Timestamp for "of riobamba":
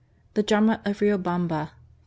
0.83-1.69